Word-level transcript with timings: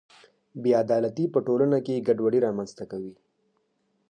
بې 0.61 0.71
عدالتي 0.83 1.25
په 1.33 1.39
ټولنه 1.47 1.77
کې 1.85 2.03
ګډوډي 2.07 2.39
رامنځته 2.47 2.83
کوي. 2.91 3.13